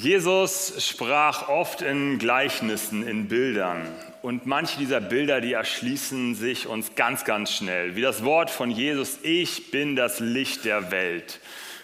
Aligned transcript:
Jesus 0.00 0.74
sprach 0.78 1.48
oft 1.48 1.82
in 1.82 2.20
Gleichnissen, 2.20 3.04
in 3.04 3.26
Bildern. 3.26 3.84
Und 4.22 4.46
manche 4.46 4.78
dieser 4.78 5.00
Bilder, 5.00 5.40
die 5.40 5.54
erschließen 5.54 6.36
sich 6.36 6.68
uns 6.68 6.94
ganz, 6.94 7.24
ganz 7.24 7.52
schnell. 7.52 7.96
Wie 7.96 8.00
das 8.00 8.22
Wort 8.22 8.48
von 8.48 8.70
Jesus, 8.70 9.18
ich 9.24 9.72
bin 9.72 9.96
das 9.96 10.20
Licht 10.20 10.64
der 10.64 10.92
Welt. 10.92 11.40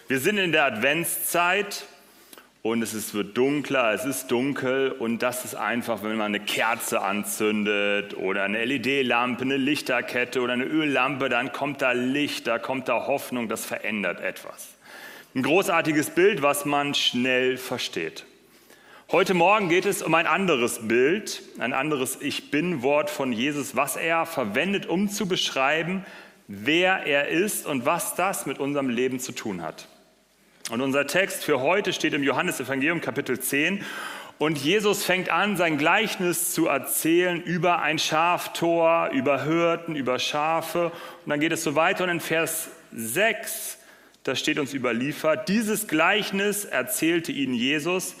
Wir 0.07 0.21
sind 0.21 0.37
in 0.37 0.53
der 0.53 0.63
Adventszeit 0.63 1.83
und 2.61 2.81
es 2.81 2.93
ist, 2.93 3.13
wird 3.13 3.35
dunkler, 3.35 3.91
es 3.93 4.05
ist 4.05 4.31
dunkel 4.31 4.93
und 4.93 5.21
das 5.21 5.43
ist 5.43 5.55
einfach, 5.55 6.01
wenn 6.01 6.15
man 6.15 6.33
eine 6.33 6.39
Kerze 6.39 7.01
anzündet 7.01 8.15
oder 8.15 8.43
eine 8.43 8.63
LED-Lampe, 8.63 9.41
eine 9.41 9.57
Lichterkette 9.57 10.39
oder 10.39 10.53
eine 10.53 10.63
Öllampe, 10.63 11.27
dann 11.27 11.51
kommt 11.51 11.81
da 11.81 11.91
Licht, 11.91 12.47
da 12.47 12.59
kommt 12.59 12.87
da 12.87 13.07
Hoffnung, 13.07 13.49
das 13.49 13.65
verändert 13.65 14.21
etwas. 14.21 14.74
Ein 15.35 15.43
großartiges 15.43 16.11
Bild, 16.11 16.41
was 16.43 16.63
man 16.63 16.93
schnell 16.93 17.57
versteht. 17.57 18.23
Heute 19.11 19.33
Morgen 19.33 19.67
geht 19.67 19.85
es 19.85 20.01
um 20.01 20.13
ein 20.13 20.27
anderes 20.27 20.87
Bild, 20.87 21.43
ein 21.59 21.73
anderes 21.73 22.17
Ich 22.21 22.51
bin-Wort 22.51 23.09
von 23.09 23.33
Jesus, 23.33 23.75
was 23.75 23.97
er 23.97 24.25
verwendet, 24.25 24.85
um 24.85 25.09
zu 25.09 25.27
beschreiben, 25.27 26.05
wer 26.47 27.05
er 27.05 27.27
ist 27.27 27.65
und 27.65 27.85
was 27.85 28.15
das 28.15 28.45
mit 28.45 28.59
unserem 28.59 28.87
Leben 28.87 29.19
zu 29.19 29.33
tun 29.33 29.61
hat. 29.61 29.89
Und 30.71 30.79
unser 30.79 31.05
Text 31.05 31.43
für 31.43 31.59
heute 31.59 31.91
steht 31.91 32.13
im 32.13 32.23
Johannesevangelium 32.23 33.01
Kapitel 33.01 33.37
10 33.37 33.83
und 34.37 34.57
Jesus 34.57 35.03
fängt 35.03 35.29
an, 35.29 35.57
sein 35.57 35.77
Gleichnis 35.77 36.53
zu 36.53 36.67
erzählen 36.67 37.43
über 37.43 37.81
ein 37.81 37.99
Schaftor, 37.99 39.09
über 39.11 39.43
Hirten, 39.43 39.97
über 39.97 40.17
Schafe. 40.17 40.93
Und 41.25 41.29
dann 41.29 41.41
geht 41.41 41.51
es 41.51 41.61
so 41.61 41.75
weiter 41.75 42.05
und 42.05 42.09
in 42.09 42.19
Vers 42.21 42.69
6 42.93 43.79
das 44.25 44.39
steht 44.39 44.57
uns 44.57 44.73
überliefert, 44.73 45.49
dieses 45.49 45.87
Gleichnis 45.87 46.65
erzählte 46.65 47.31
ihnen 47.31 47.53
Jesus, 47.53 48.15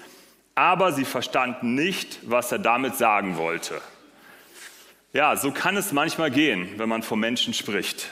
aber 0.53 0.93
sie 0.93 1.03
verstanden 1.03 1.73
nicht, 1.73 2.19
was 2.21 2.51
er 2.51 2.59
damit 2.59 2.95
sagen 2.95 3.37
wollte. 3.37 3.81
Ja, 5.13 5.35
so 5.35 5.51
kann 5.51 5.75
es 5.77 5.91
manchmal 5.91 6.29
gehen, 6.29 6.69
wenn 6.77 6.87
man 6.87 7.01
von 7.01 7.19
Menschen 7.19 7.55
spricht. 7.55 8.09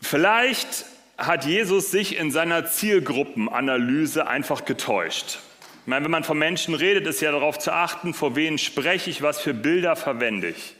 Vielleicht 0.00 0.86
hat 1.18 1.44
Jesus 1.44 1.90
sich 1.90 2.16
in 2.16 2.30
seiner 2.30 2.66
Zielgruppenanalyse 2.66 4.26
einfach 4.26 4.64
getäuscht. 4.64 5.40
Ich 5.82 5.86
meine, 5.86 6.06
wenn 6.06 6.10
man 6.10 6.24
von 6.24 6.38
Menschen 6.38 6.74
redet, 6.74 7.06
ist 7.06 7.20
ja 7.20 7.32
darauf 7.32 7.58
zu 7.58 7.70
achten, 7.70 8.14
vor 8.14 8.34
wen 8.34 8.56
spreche 8.56 9.10
ich, 9.10 9.20
was 9.20 9.42
für 9.42 9.52
Bilder 9.52 9.94
verwende 9.94 10.48
ich. 10.48 10.74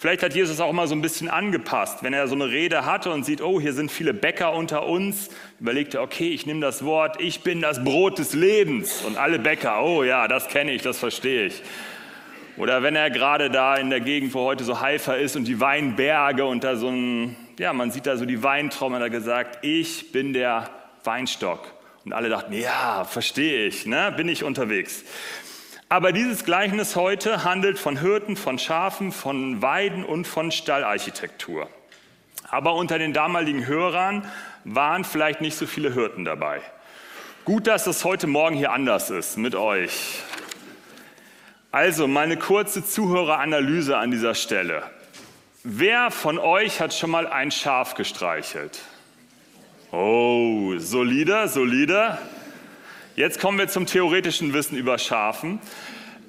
Vielleicht 0.00 0.22
hat 0.22 0.32
Jesus 0.32 0.60
auch 0.60 0.72
mal 0.72 0.86
so 0.86 0.94
ein 0.94 1.02
bisschen 1.02 1.28
angepasst. 1.28 2.04
Wenn 2.04 2.12
er 2.12 2.28
so 2.28 2.36
eine 2.36 2.48
Rede 2.48 2.86
hatte 2.86 3.10
und 3.10 3.24
sieht, 3.24 3.42
oh, 3.42 3.60
hier 3.60 3.72
sind 3.72 3.90
viele 3.90 4.14
Bäcker 4.14 4.52
unter 4.52 4.86
uns, 4.86 5.28
überlegt 5.58 5.94
er, 5.94 6.02
okay, 6.02 6.28
ich 6.28 6.46
nehme 6.46 6.60
das 6.60 6.84
Wort, 6.84 7.20
ich 7.20 7.42
bin 7.42 7.60
das 7.60 7.82
Brot 7.82 8.20
des 8.20 8.32
Lebens. 8.32 9.02
Und 9.02 9.16
alle 9.16 9.40
Bäcker, 9.40 9.82
oh 9.82 10.04
ja, 10.04 10.28
das 10.28 10.46
kenne 10.46 10.70
ich, 10.70 10.82
das 10.82 10.98
verstehe 10.98 11.46
ich. 11.46 11.62
Oder 12.56 12.84
wenn 12.84 12.94
er 12.94 13.10
gerade 13.10 13.50
da 13.50 13.74
in 13.74 13.90
der 13.90 13.98
Gegend, 13.98 14.34
wo 14.34 14.42
heute 14.42 14.62
so 14.62 14.80
Haifa 14.80 15.14
ist 15.14 15.34
und 15.34 15.46
die 15.48 15.58
Weinberge 15.58 16.44
und 16.44 16.62
da 16.62 16.76
so 16.76 16.90
ein, 16.90 17.34
ja, 17.58 17.72
man 17.72 17.90
sieht 17.90 18.06
da 18.06 18.16
so 18.16 18.24
die 18.24 18.44
Weintrauben, 18.44 18.94
hat 18.94 19.02
er 19.02 19.10
gesagt, 19.10 19.64
ich 19.64 20.12
bin 20.12 20.32
der 20.32 20.70
Weinstock. 21.02 21.74
Und 22.04 22.12
alle 22.12 22.28
dachten, 22.28 22.52
ja, 22.52 23.02
verstehe 23.02 23.66
ich, 23.66 23.84
ne? 23.84 24.14
bin 24.16 24.28
ich 24.28 24.44
unterwegs. 24.44 25.02
Aber 25.90 26.12
dieses 26.12 26.44
Gleichnis 26.44 26.96
heute 26.96 27.44
handelt 27.44 27.78
von 27.78 27.98
Hirten, 27.98 28.36
von 28.36 28.58
Schafen, 28.58 29.10
von 29.10 29.62
Weiden 29.62 30.04
und 30.04 30.26
von 30.26 30.52
Stallarchitektur. 30.52 31.70
Aber 32.50 32.74
unter 32.74 32.98
den 32.98 33.14
damaligen 33.14 33.66
Hörern 33.66 34.30
waren 34.64 35.04
vielleicht 35.04 35.40
nicht 35.40 35.56
so 35.56 35.66
viele 35.66 35.94
Hirten 35.94 36.26
dabei. 36.26 36.60
Gut, 37.46 37.66
dass 37.66 37.86
es 37.86 38.04
heute 38.04 38.26
Morgen 38.26 38.54
hier 38.54 38.72
anders 38.72 39.08
ist 39.08 39.38
mit 39.38 39.54
euch. 39.54 40.22
Also 41.72 42.06
meine 42.06 42.36
kurze 42.36 42.84
Zuhöreranalyse 42.84 43.96
an 43.96 44.10
dieser 44.10 44.34
Stelle. 44.34 44.82
Wer 45.64 46.10
von 46.10 46.38
euch 46.38 46.82
hat 46.82 46.92
schon 46.92 47.10
mal 47.10 47.26
ein 47.26 47.50
Schaf 47.50 47.94
gestreichelt? 47.94 48.82
Oh, 49.90 50.74
solide, 50.76 51.48
solide. 51.48 52.18
Jetzt 53.18 53.40
kommen 53.40 53.58
wir 53.58 53.66
zum 53.66 53.84
theoretischen 53.84 54.54
Wissen 54.54 54.78
über 54.78 54.96
Schafen. 54.96 55.58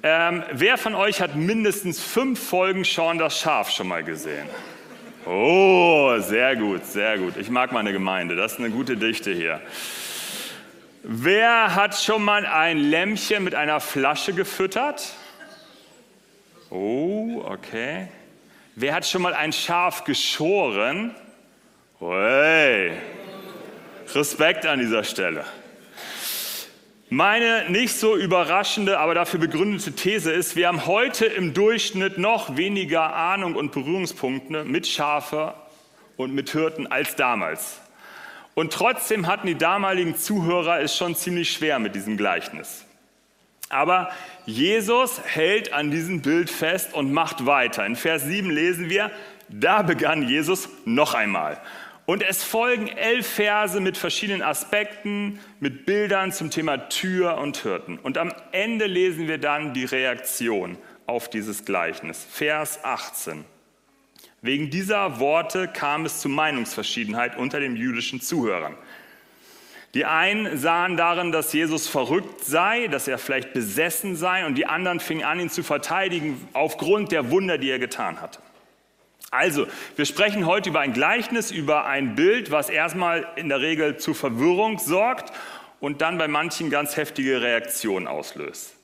Ähm, 0.02 0.42
wer 0.50 0.76
von 0.76 0.96
euch 0.96 1.20
hat 1.20 1.36
mindestens 1.36 2.02
fünf 2.02 2.42
Folgen 2.42 2.84
Schauen 2.84 3.16
das 3.16 3.38
Schaf 3.38 3.70
schon 3.70 3.86
mal 3.86 4.02
gesehen? 4.02 4.48
Oh, 5.24 6.18
sehr 6.18 6.56
gut, 6.56 6.84
sehr 6.84 7.16
gut. 7.18 7.36
Ich 7.36 7.48
mag 7.48 7.70
meine 7.70 7.92
Gemeinde, 7.92 8.34
das 8.34 8.54
ist 8.54 8.58
eine 8.58 8.70
gute 8.70 8.96
Dichte 8.96 9.32
hier. 9.32 9.60
Wer 11.04 11.76
hat 11.76 11.94
schon 11.94 12.24
mal 12.24 12.44
ein 12.44 12.78
Lämmchen 12.78 13.44
mit 13.44 13.54
einer 13.54 13.78
Flasche 13.78 14.32
gefüttert? 14.32 15.12
Oh, 16.70 17.40
okay. 17.44 18.08
Wer 18.74 18.96
hat 18.96 19.06
schon 19.06 19.22
mal 19.22 19.34
ein 19.34 19.52
Schaf 19.52 20.02
geschoren? 20.02 21.14
Hey, 22.00 22.94
Respekt 24.12 24.66
an 24.66 24.80
dieser 24.80 25.04
Stelle. 25.04 25.44
Meine 27.12 27.68
nicht 27.68 27.96
so 27.96 28.16
überraschende, 28.16 29.00
aber 29.00 29.16
dafür 29.16 29.40
begründete 29.40 29.96
These 29.96 30.30
ist, 30.30 30.54
wir 30.54 30.68
haben 30.68 30.86
heute 30.86 31.26
im 31.26 31.54
Durchschnitt 31.54 32.18
noch 32.18 32.56
weniger 32.56 33.12
Ahnung 33.12 33.56
und 33.56 33.72
Berührungspunkte 33.72 34.62
mit 34.62 34.86
Schafe 34.86 35.54
und 36.16 36.32
mit 36.32 36.50
Hirten 36.50 36.86
als 36.86 37.16
damals. 37.16 37.80
Und 38.54 38.72
trotzdem 38.72 39.26
hatten 39.26 39.48
die 39.48 39.56
damaligen 39.56 40.14
Zuhörer 40.14 40.82
es 40.82 40.96
schon 40.96 41.16
ziemlich 41.16 41.52
schwer 41.52 41.80
mit 41.80 41.96
diesem 41.96 42.16
Gleichnis. 42.16 42.84
Aber 43.70 44.12
Jesus 44.46 45.20
hält 45.24 45.72
an 45.72 45.90
diesem 45.90 46.22
Bild 46.22 46.48
fest 46.48 46.94
und 46.94 47.12
macht 47.12 47.44
weiter. 47.44 47.84
In 47.86 47.96
Vers 47.96 48.22
7 48.22 48.48
lesen 48.50 48.88
wir, 48.88 49.10
da 49.48 49.82
begann 49.82 50.28
Jesus 50.28 50.68
noch 50.84 51.14
einmal. 51.14 51.60
Und 52.10 52.24
es 52.24 52.42
folgen 52.42 52.88
elf 52.88 53.24
Verse 53.24 53.78
mit 53.78 53.96
verschiedenen 53.96 54.42
Aspekten, 54.42 55.38
mit 55.60 55.86
Bildern 55.86 56.32
zum 56.32 56.50
Thema 56.50 56.88
Tür 56.88 57.38
und 57.38 57.58
Hirten. 57.58 58.00
Und 58.00 58.18
am 58.18 58.32
Ende 58.50 58.86
lesen 58.86 59.28
wir 59.28 59.38
dann 59.38 59.74
die 59.74 59.84
Reaktion 59.84 60.76
auf 61.06 61.30
dieses 61.30 61.64
Gleichnis. 61.64 62.26
Vers 62.28 62.82
18. 62.82 63.44
Wegen 64.42 64.70
dieser 64.70 65.20
Worte 65.20 65.68
kam 65.68 66.04
es 66.04 66.20
zu 66.20 66.28
Meinungsverschiedenheit 66.28 67.36
unter 67.36 67.60
den 67.60 67.76
jüdischen 67.76 68.20
Zuhörern. 68.20 68.74
Die 69.94 70.04
einen 70.04 70.58
sahen 70.58 70.96
darin, 70.96 71.30
dass 71.30 71.52
Jesus 71.52 71.86
verrückt 71.86 72.44
sei, 72.44 72.88
dass 72.88 73.06
er 73.06 73.18
vielleicht 73.18 73.52
besessen 73.52 74.16
sei, 74.16 74.46
und 74.46 74.56
die 74.56 74.66
anderen 74.66 74.98
fingen 74.98 75.22
an, 75.22 75.38
ihn 75.38 75.48
zu 75.48 75.62
verteidigen 75.62 76.48
aufgrund 76.54 77.12
der 77.12 77.30
Wunder, 77.30 77.56
die 77.56 77.70
er 77.70 77.78
getan 77.78 78.20
hatte. 78.20 78.40
Also, 79.30 79.66
wir 79.96 80.06
sprechen 80.06 80.46
heute 80.46 80.70
über 80.70 80.80
ein 80.80 80.92
Gleichnis, 80.92 81.50
über 81.50 81.86
ein 81.86 82.14
Bild, 82.16 82.50
was 82.50 82.68
erstmal 82.68 83.26
in 83.36 83.48
der 83.48 83.60
Regel 83.60 83.96
zu 83.96 84.12
Verwirrung 84.12 84.78
sorgt 84.78 85.32
und 85.78 86.00
dann 86.00 86.18
bei 86.18 86.28
manchen 86.28 86.70
ganz 86.70 86.96
heftige 86.96 87.40
Reaktionen 87.40 88.06
auslöst. 88.06 88.74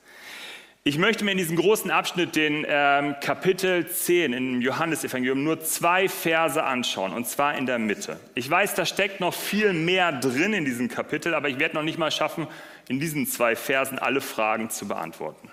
Ich 0.89 0.99
möchte 0.99 1.25
mir 1.25 1.33
in 1.33 1.39
diesem 1.39 1.57
großen 1.57 1.91
Abschnitt 1.91 2.37
den 2.37 2.65
ähm, 2.69 3.17
Kapitel 3.21 3.89
10 3.89 4.33
im 4.33 4.61
Johannesevangelium 4.61 5.43
nur 5.43 5.59
zwei 5.61 6.09
Verse 6.09 6.63
anschauen, 6.63 7.13
und 7.13 7.27
zwar 7.27 7.59
in 7.59 7.67
der 7.67 7.81
Mitte. 7.81 8.21
Ich 8.37 8.49
weiß, 8.49 8.77
da 8.77 8.87
steckt 8.87 9.19
noch 9.19 9.35
viel 9.35 9.73
mehr 9.73 10.13
drin 10.13 10.53
in 10.53 10.65
diesem 10.65 10.87
Kapitel, 10.87 11.35
aber 11.35 11.49
ich 11.49 11.59
werde 11.59 11.75
noch 11.75 11.83
nicht 11.83 11.99
mal 11.99 12.13
schaffen, 12.13 12.47
in 12.87 13.01
diesen 13.01 13.27
zwei 13.27 13.57
Versen 13.57 13.99
alle 13.99 14.21
Fragen 14.21 14.71
zu 14.71 14.87
beantworten. 14.87 15.51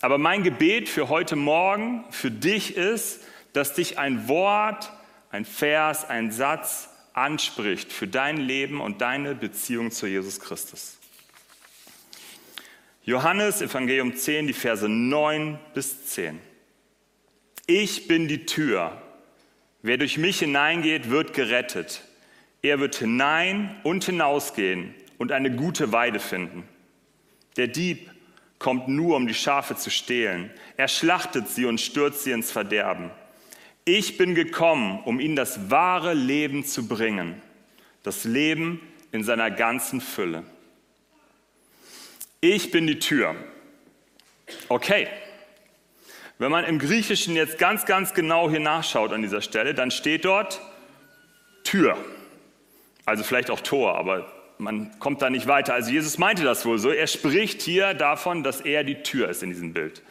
Aber 0.00 0.16
mein 0.16 0.42
Gebet 0.42 0.88
für 0.88 1.10
heute 1.10 1.36
Morgen, 1.36 2.06
für 2.10 2.30
dich 2.30 2.74
ist, 2.74 3.20
dass 3.54 3.72
dich 3.72 3.98
ein 3.98 4.28
Wort, 4.28 4.92
ein 5.30 5.46
Vers, 5.46 6.04
ein 6.08 6.30
Satz 6.30 6.90
anspricht 7.14 7.92
für 7.92 8.06
dein 8.06 8.36
Leben 8.36 8.80
und 8.80 9.00
deine 9.00 9.34
Beziehung 9.34 9.90
zu 9.90 10.06
Jesus 10.06 10.40
Christus. 10.40 10.98
Johannes 13.04 13.62
Evangelium 13.62 14.16
10, 14.16 14.48
die 14.48 14.52
Verse 14.52 14.88
9 14.88 15.58
bis 15.72 16.06
10. 16.06 16.40
Ich 17.66 18.08
bin 18.08 18.28
die 18.28 18.44
Tür. 18.44 19.00
Wer 19.82 19.98
durch 19.98 20.18
mich 20.18 20.40
hineingeht, 20.40 21.10
wird 21.10 21.32
gerettet. 21.32 22.02
Er 22.62 22.80
wird 22.80 22.96
hinein 22.96 23.76
und 23.84 24.04
hinausgehen 24.04 24.94
und 25.18 25.30
eine 25.30 25.54
gute 25.54 25.92
Weide 25.92 26.18
finden. 26.18 26.64
Der 27.56 27.68
Dieb 27.68 28.10
kommt 28.58 28.88
nur, 28.88 29.16
um 29.16 29.26
die 29.26 29.34
Schafe 29.34 29.76
zu 29.76 29.90
stehlen. 29.90 30.50
Er 30.76 30.88
schlachtet 30.88 31.48
sie 31.48 31.66
und 31.66 31.80
stürzt 31.80 32.24
sie 32.24 32.32
ins 32.32 32.50
Verderben. 32.50 33.10
Ich 33.84 34.16
bin 34.16 34.34
gekommen, 34.34 35.00
um 35.04 35.20
ihnen 35.20 35.36
das 35.36 35.70
wahre 35.70 36.14
Leben 36.14 36.64
zu 36.64 36.88
bringen, 36.88 37.42
das 38.02 38.24
Leben 38.24 38.80
in 39.12 39.22
seiner 39.24 39.50
ganzen 39.50 40.00
Fülle. 40.00 40.42
Ich 42.40 42.70
bin 42.70 42.86
die 42.86 42.98
Tür. 42.98 43.34
Okay. 44.68 45.08
Wenn 46.38 46.50
man 46.50 46.64
im 46.64 46.78
Griechischen 46.78 47.36
jetzt 47.36 47.58
ganz, 47.58 47.86
ganz 47.86 48.12
genau 48.12 48.50
hier 48.50 48.60
nachschaut 48.60 49.12
an 49.12 49.22
dieser 49.22 49.40
Stelle, 49.40 49.72
dann 49.72 49.90
steht 49.90 50.24
dort 50.24 50.60
Tür. 51.62 51.96
Also 53.04 53.22
vielleicht 53.22 53.50
auch 53.50 53.60
Tor, 53.60 53.96
aber 53.96 54.32
man 54.58 54.98
kommt 54.98 55.22
da 55.22 55.30
nicht 55.30 55.46
weiter. 55.46 55.74
Also 55.74 55.90
Jesus 55.90 56.18
meinte 56.18 56.42
das 56.42 56.64
wohl 56.66 56.78
so. 56.78 56.90
Er 56.90 57.06
spricht 57.06 57.62
hier 57.62 57.94
davon, 57.94 58.42
dass 58.42 58.60
er 58.60 58.82
die 58.82 59.02
Tür 59.02 59.28
ist 59.28 59.42
in 59.42 59.50
diesem 59.50 59.72
Bild. 59.72 60.02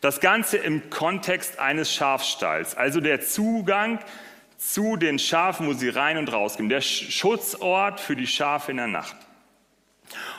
Das 0.00 0.20
Ganze 0.20 0.56
im 0.56 0.88
Kontext 0.88 1.58
eines 1.58 1.92
Schafstalls, 1.92 2.74
also 2.74 3.00
der 3.00 3.20
Zugang 3.20 3.98
zu 4.56 4.96
den 4.96 5.18
Schafen, 5.18 5.66
wo 5.66 5.74
sie 5.74 5.90
rein 5.90 6.16
und 6.16 6.32
rausgehen, 6.32 6.68
der 6.68 6.80
Schutzort 6.80 8.00
für 8.00 8.16
die 8.16 8.26
Schafe 8.26 8.70
in 8.70 8.78
der 8.78 8.86
Nacht. 8.86 9.16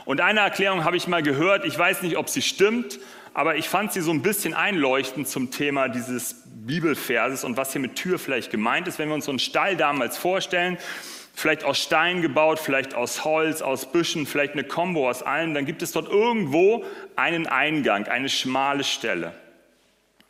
Und 0.06 0.20
eine 0.20 0.40
Erklärung 0.40 0.84
habe 0.84 0.98
ich 0.98 1.08
mal 1.08 1.22
gehört, 1.22 1.66
ich 1.66 1.78
weiß 1.78 2.02
nicht, 2.02 2.18
ob 2.18 2.30
sie 2.30 2.42
stimmt, 2.42 3.00
aber 3.34 3.56
ich 3.56 3.70
fand 3.70 3.94
sie 3.94 4.02
so 4.02 4.12
ein 4.12 4.22
bisschen 4.22 4.54
einleuchtend 4.54 5.28
zum 5.28 5.52
Thema 5.52 5.90
dieses 5.90 6.44
Bibelverses 6.46 7.44
und 7.44 7.56
was 7.56 7.72
hier 7.72 7.82
mit 7.82 7.96
Tür 7.96 8.20
vielleicht 8.20 8.52
gemeint 8.52 8.88
ist. 8.88 9.00
Wenn 9.00 9.10
wir 9.10 9.16
uns 9.16 9.26
so 9.26 9.32
einen 9.32 9.40
Stall 9.40 9.78
damals 9.78 10.18
vorstellen, 10.18 10.78
vielleicht 11.34 11.64
aus 11.64 11.80
Stein 11.80 12.22
gebaut, 12.22 12.60
vielleicht 12.60 12.94
aus 12.94 13.24
Holz, 13.24 13.62
aus 13.62 13.92
Büschen, 13.92 14.26
vielleicht 14.26 14.54
eine 14.54 14.64
Kombo 14.64 15.10
aus 15.10 15.24
allem, 15.24 15.54
dann 15.54 15.66
gibt 15.66 15.82
es 15.82 15.92
dort 15.92 16.10
irgendwo 16.10 16.84
einen 17.16 17.48
Eingang, 17.48 18.08
eine 18.08 18.28
schmale 18.28 18.84
Stelle. 18.84 19.34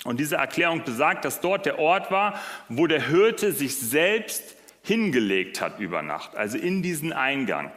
Und 0.04 0.20
diese 0.20 0.38
Erklärung 0.38 0.84
besagt, 0.84 1.26
dass 1.26 1.42
dort 1.42 1.66
der 1.66 1.80
Ort 1.80 2.10
war, 2.10 2.40
wo 2.70 2.88
der 2.88 3.08
Hirte 3.08 3.52
sich 3.52 3.78
selbst 3.78 4.56
hingelegt 4.84 5.62
hat 5.62 5.80
über 5.80 6.02
Nacht, 6.02 6.36
also 6.36 6.58
in 6.58 6.82
diesen 6.82 7.14
Eingang. 7.14 7.72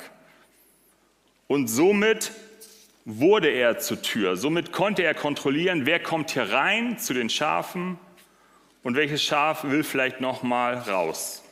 Und 1.47 1.69
somit 1.69 2.32
wurde 3.05 3.49
er 3.49 3.79
zur 3.79 4.00
Tür. 4.00 4.37
Somit 4.37 4.73
konnte 4.73 5.03
er 5.03 5.15
kontrollieren, 5.15 5.85
wer 5.85 6.00
kommt 6.00 6.31
hier 6.31 6.50
rein 6.50 6.99
zu 6.99 7.12
den 7.12 7.29
Schafen 7.29 7.99
und 8.82 8.97
welches 8.97 9.23
Schaf 9.23 9.65
will 9.65 9.85
vielleicht 9.85 10.21
noch 10.21 10.43
mal 10.43 10.75
raus. 10.75 11.43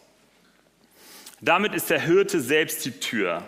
Damit 1.41 1.75
ist 1.75 1.91
der 1.91 2.01
Hirte 2.01 2.41
selbst 2.41 2.85
die 2.85 2.93
Tür. 2.93 3.43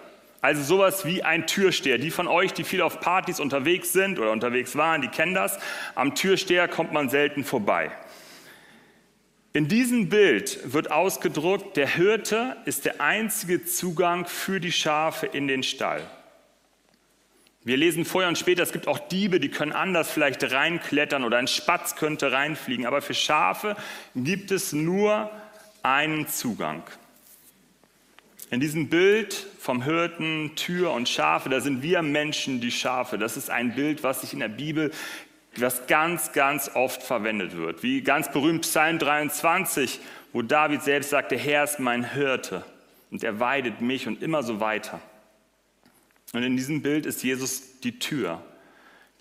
Also 0.45 0.63
sowas 0.63 1.07
wie 1.07 1.23
ein 1.23 1.47
Türsteher. 1.47 1.97
Die 1.97 2.11
von 2.11 2.29
euch, 2.29 2.53
die 2.53 2.65
viel 2.65 2.83
auf 2.83 3.01
Partys 3.01 3.41
unterwegs 3.41 3.95
sind 3.95 4.19
oder 4.19 4.31
unterwegs 4.31 4.77
waren, 4.77 5.01
die 5.01 5.09
kennen 5.09 5.33
das. 5.33 5.59
Am 5.95 6.15
Türsteher 6.15 6.69
kommt 6.69 6.93
man 6.93 7.09
selten 7.09 7.45
vorbei. 7.45 7.91
In 9.55 9.69
diesem 9.69 10.11
Bild 10.11 10.71
wird 10.71 10.91
ausgedruckt, 10.91 11.79
der 11.79 11.89
Hirte 11.89 12.59
ist 12.67 12.85
der 12.85 13.01
einzige 13.01 13.65
Zugang 13.65 14.27
für 14.27 14.61
die 14.61 14.71
Schafe 14.71 15.25
in 15.25 15.49
den 15.49 15.63
Stall. 15.63 16.03
Wir 17.63 17.79
lesen 17.79 18.05
vorher 18.05 18.29
und 18.29 18.37
später, 18.37 18.65
es 18.65 18.73
gibt 18.73 18.87
auch 18.87 18.99
Diebe, 18.99 19.41
die 19.41 19.49
können 19.49 19.73
anders 19.73 20.11
vielleicht 20.11 20.45
reinklettern 20.53 21.25
oder 21.25 21.39
ein 21.39 21.49
Spatz 21.49 21.97
könnte 21.97 22.33
reinfliegen. 22.33 22.85
Aber 22.85 23.01
für 23.01 23.15
Schafe 23.15 23.77
gibt 24.15 24.51
es 24.51 24.75
nur 24.75 25.31
einen 25.83 26.29
Zugang. 26.29 26.83
In 28.51 28.61
diesem 28.61 28.89
Bild 28.89 29.47
vom 29.59 29.83
Hirten, 29.83 30.53
Tür 30.55 30.93
und 30.93 31.09
Schafe, 31.09 31.49
da 31.49 31.61
sind 31.61 31.83
wir 31.83 32.03
Menschen 32.03 32.61
die 32.61 32.71
Schafe. 32.71 33.19
Das 33.19 33.37
ist 33.37 33.51
ein 33.51 33.75
Bild, 33.75 34.03
was 34.03 34.21
sich 34.21 34.33
in 34.33 34.41
der 34.41 34.49
Bibel, 34.49 34.91
was 35.57 35.87
ganz, 35.87 36.33
ganz 36.33 36.71
oft 36.75 37.03
verwendet 37.03 37.57
wird. 37.57 37.83
Wie 37.83 38.03
ganz 38.03 38.31
berühmt 38.31 38.63
Psalm 38.63 38.99
23, 38.99 40.01
wo 40.33 40.43
David 40.43 40.83
selbst 40.83 41.11
sagt, 41.11 41.31
der 41.31 41.39
Herr 41.39 41.65
ist 41.65 41.79
mein 41.79 42.13
Hirte 42.13 42.65
und 43.11 43.25
er 43.25 43.41
weidet 43.41 43.81
mich 43.81 44.07
und 44.07 44.23
immer 44.23 44.43
so 44.43 44.61
weiter. 44.61 45.01
Und 46.33 46.43
in 46.43 46.57
diesem 46.57 46.83
Bild 46.83 47.07
ist 47.07 47.23
Jesus 47.23 47.81
die 47.81 47.99
Tür, 47.99 48.43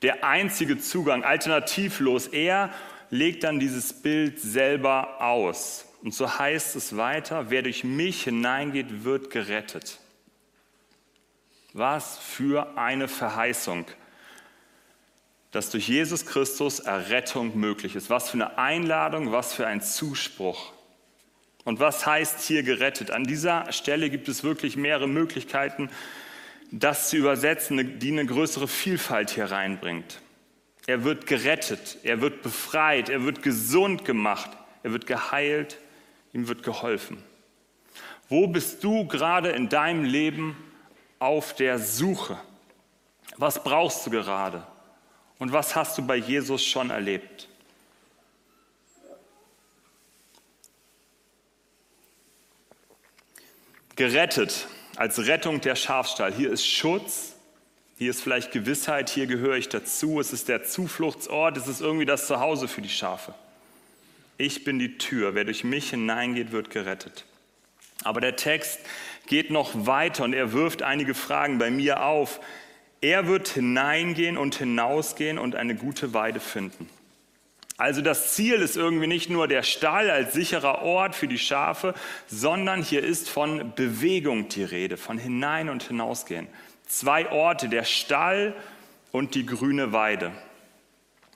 der 0.01 0.23
einzige 0.23 0.79
Zugang, 0.79 1.23
alternativlos. 1.23 2.27
Er 2.27 2.71
legt 3.09 3.43
dann 3.43 3.59
dieses 3.59 3.93
Bild 3.93 4.39
selber 4.39 5.21
aus. 5.21 5.85
Und 6.03 6.13
so 6.13 6.37
heißt 6.37 6.75
es 6.75 6.97
weiter, 6.97 7.49
wer 7.49 7.61
durch 7.61 7.85
mich 7.85 8.25
hineingeht, 8.25 9.05
wird 9.05 9.29
gerettet. 9.29 9.99
Was 11.71 12.17
für 12.17 12.77
eine 12.77 13.07
Verheißung, 13.07 13.85
dass 15.51 15.69
durch 15.69 15.87
Jesus 15.87 16.25
Christus 16.25 16.79
Errettung 16.79 17.57
möglich 17.57 17.95
ist. 17.95 18.09
Was 18.09 18.29
für 18.29 18.33
eine 18.33 18.57
Einladung, 18.57 19.31
was 19.31 19.53
für 19.53 19.65
ein 19.65 19.81
Zuspruch. 19.81 20.73
Und 21.63 21.79
was 21.79 22.05
heißt 22.05 22.41
hier 22.41 22.63
gerettet? 22.63 23.09
An 23.09 23.23
dieser 23.23 23.71
Stelle 23.71 24.09
gibt 24.09 24.27
es 24.27 24.43
wirklich 24.43 24.75
mehrere 24.75 25.07
Möglichkeiten, 25.07 25.89
das 26.71 27.09
zu 27.09 27.15
übersetzen, 27.15 27.99
die 27.99 28.11
eine 28.11 28.25
größere 28.25 28.67
Vielfalt 28.67 29.29
hier 29.29 29.51
reinbringt. 29.51 30.19
Er 30.85 31.05
wird 31.05 31.27
gerettet, 31.27 31.99
er 32.03 32.19
wird 32.19 32.41
befreit, 32.41 33.07
er 33.07 33.23
wird 33.23 33.41
gesund 33.41 34.03
gemacht, 34.03 34.51
er 34.81 34.91
wird 34.91 35.07
geheilt, 35.07 35.77
ihm 36.33 36.47
wird 36.47 36.63
geholfen. 36.63 37.23
Wo 38.27 38.47
bist 38.47 38.83
du 38.83 39.07
gerade 39.07 39.49
in 39.49 39.69
deinem 39.69 40.03
Leben 40.03 40.57
auf 41.19 41.55
der 41.55 41.79
Suche? 41.79 42.37
Was 43.37 43.63
brauchst 43.63 44.05
du 44.05 44.09
gerade? 44.09 44.65
Und 45.39 45.51
was 45.51 45.75
hast 45.75 45.97
du 45.97 46.01
bei 46.05 46.15
Jesus 46.15 46.63
schon 46.63 46.89
erlebt? 46.89 47.47
Gerettet 53.95 54.67
als 54.95 55.27
Rettung 55.27 55.61
der 55.61 55.75
Schafstall. 55.75 56.33
Hier 56.33 56.51
ist 56.51 56.65
Schutz, 56.65 57.35
hier 57.97 58.09
ist 58.09 58.21
vielleicht 58.21 58.51
Gewissheit, 58.51 59.09
hier 59.09 59.27
gehöre 59.27 59.55
ich 59.55 59.69
dazu. 59.69 60.19
Es 60.19 60.33
ist 60.33 60.49
der 60.49 60.63
Zufluchtsort, 60.63 61.57
es 61.57 61.67
ist 61.67 61.81
irgendwie 61.81 62.05
das 62.05 62.25
Zuhause 62.25 62.67
für 62.67 62.81
die 62.81 62.89
Schafe. 62.89 63.35
Ich 64.37 64.63
bin 64.63 64.79
die 64.79 64.97
Tür. 64.97 65.35
Wer 65.35 65.45
durch 65.45 65.63
mich 65.63 65.91
hineingeht, 65.91 66.51
wird 66.51 66.69
gerettet. 66.69 67.25
Aber 68.03 68.19
der 68.21 68.35
Text 68.35 68.79
geht 69.27 69.51
noch 69.51 69.85
weiter 69.85 70.23
und 70.23 70.33
er 70.33 70.53
wirft 70.53 70.81
einige 70.81 71.13
Fragen 71.13 71.57
bei 71.57 71.71
mir 71.71 72.03
auf. 72.03 72.39
Er 73.01 73.27
wird 73.27 73.47
hineingehen 73.49 74.37
und 74.37 74.55
hinausgehen 74.55 75.37
und 75.37 75.55
eine 75.55 75.75
gute 75.75 76.13
Weide 76.13 76.39
finden. 76.39 76.89
Also 77.77 78.01
das 78.01 78.33
Ziel 78.33 78.55
ist 78.55 78.77
irgendwie 78.77 79.07
nicht 79.07 79.29
nur 79.29 79.47
der 79.47 79.63
Stall 79.63 80.09
als 80.09 80.33
sicherer 80.33 80.83
Ort 80.83 81.15
für 81.15 81.27
die 81.27 81.39
Schafe, 81.39 81.95
sondern 82.27 82.83
hier 82.83 83.03
ist 83.03 83.29
von 83.29 83.73
Bewegung 83.75 84.47
die 84.47 84.63
Rede, 84.63 84.95
von 84.95 85.17
hinein 85.17 85.69
und 85.69 85.83
hinausgehen. 85.83 86.47
Zwei 86.87 87.29
Orte, 87.31 87.69
der 87.69 87.83
Stall 87.83 88.55
und 89.11 89.35
die 89.35 89.45
grüne 89.45 89.91
Weide. 89.91 90.31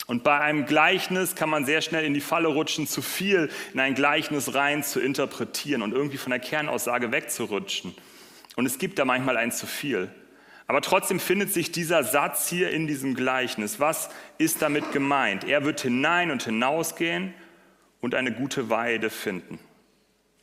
Und 0.07 0.23
bei 0.23 0.39
einem 0.39 0.65
Gleichnis 0.65 1.35
kann 1.35 1.49
man 1.49 1.65
sehr 1.65 1.81
schnell 1.81 2.05
in 2.05 2.13
die 2.13 2.21
Falle 2.21 2.47
rutschen, 2.47 2.87
zu 2.87 3.01
viel 3.01 3.49
in 3.73 3.79
ein 3.81 3.93
Gleichnis 3.93 4.55
rein 4.55 4.81
zu 4.81 5.01
interpretieren 5.01 5.81
und 5.81 5.91
irgendwie 5.91 6.17
von 6.17 6.31
der 6.31 6.39
Kernaussage 6.39 7.11
wegzurutschen. 7.11 7.93
Und 8.55 8.65
es 8.65 8.79
gibt 8.79 8.97
da 8.99 9.05
manchmal 9.05 9.35
ein 9.35 9.51
zu 9.51 9.67
viel. 9.67 10.09
Aber 10.65 10.81
trotzdem 10.81 11.19
findet 11.19 11.53
sich 11.53 11.71
dieser 11.71 12.03
Satz 12.03 12.49
hier 12.49 12.71
in 12.71 12.87
diesem 12.87 13.15
Gleichnis. 13.15 13.79
Was 13.79 14.09
ist 14.37 14.61
damit 14.61 14.91
gemeint? 14.93 15.43
Er 15.43 15.65
wird 15.65 15.81
hinein 15.81 16.31
und 16.31 16.43
hinausgehen 16.43 17.33
und 17.99 18.15
eine 18.15 18.31
gute 18.31 18.69
Weide 18.69 19.09
finden. 19.09 19.59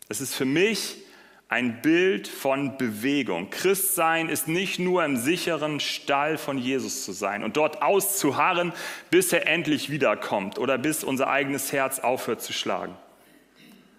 Es 0.09 0.21
ist 0.21 0.35
für 0.35 0.45
mich 0.45 1.04
ein 1.49 1.83
Bild 1.83 2.27
von 2.27 2.79
Bewegung. 2.79 3.51
Christsein 3.51 4.29
ist 4.29 4.49
nicht 4.49 4.79
nur 4.79 5.05
im 5.05 5.17
sicheren 5.17 5.79
Stall 5.79 6.39
von 6.39 6.59
Jesus 6.59 7.05
zu 7.05 7.13
sein 7.13 7.45
und 7.45 7.57
dort 7.57 7.83
auszuharren, 7.83 8.73
bis 9.11 9.33
er 9.33 9.47
endlich 9.47 9.91
wiederkommt 9.91 10.59
oder 10.59 10.79
bis 10.79 11.05
unser 11.05 11.29
eigenes 11.29 11.73
Herz 11.73 11.99
aufhört 11.99 12.41
zu 12.41 12.53
schlagen, 12.53 12.95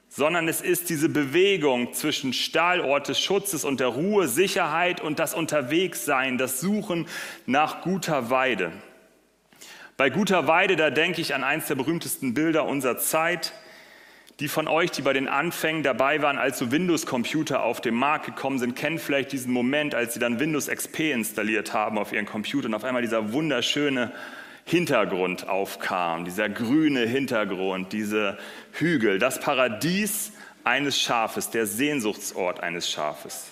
sondern 0.09 0.47
es 0.47 0.61
ist 0.61 0.89
diese 0.89 1.07
Bewegung 1.07 1.93
zwischen 1.93 2.33
Stallort 2.33 3.09
des 3.09 3.19
Schutzes 3.19 3.63
und 3.63 3.79
der 3.79 3.87
Ruhe, 3.87 4.27
Sicherheit 4.27 4.99
und 4.99 5.19
das 5.19 5.33
Unterwegssein, 5.33 6.37
das 6.37 6.59
Suchen 6.59 7.07
nach 7.45 7.81
guter 7.81 8.29
Weide. 8.31 8.71
Bei 9.97 10.09
guter 10.09 10.47
Weide, 10.47 10.75
da 10.75 10.89
denke 10.89 11.21
ich 11.21 11.35
an 11.35 11.45
eines 11.45 11.67
der 11.67 11.75
berühmtesten 11.75 12.33
Bilder 12.33 12.65
unserer 12.65 12.97
Zeit, 12.97 13.53
die 14.39 14.47
von 14.49 14.67
euch, 14.67 14.91
die 14.91 15.01
bei 15.01 15.13
den 15.13 15.27
Anfängen 15.27 15.81
dabei 15.81 16.21
waren, 16.21 16.37
als 16.37 16.59
so 16.59 16.71
Windows-Computer 16.71 17.63
auf 17.63 17.79
den 17.79 17.95
Markt 17.95 18.25
gekommen 18.25 18.59
sind, 18.59 18.75
kennen 18.75 18.99
vielleicht 18.99 19.31
diesen 19.31 19.53
Moment, 19.53 19.95
als 19.95 20.13
sie 20.13 20.19
dann 20.19 20.39
Windows 20.39 20.67
XP 20.67 21.11
installiert 21.11 21.73
haben 21.73 21.97
auf 21.97 22.11
ihren 22.11 22.25
Computer 22.25 22.67
und 22.67 22.73
auf 22.73 22.83
einmal 22.83 23.01
dieser 23.01 23.31
wunderschöne 23.31 24.11
Hintergrund 24.65 25.47
aufkam, 25.47 26.25
dieser 26.25 26.49
grüne 26.49 27.01
Hintergrund, 27.01 27.93
diese 27.93 28.37
Hügel, 28.73 29.19
das 29.19 29.39
Paradies 29.39 30.33
eines 30.63 30.99
Schafes, 30.99 31.51
der 31.51 31.65
Sehnsuchtsort 31.65 32.61
eines 32.61 32.89
Schafes. 32.89 33.51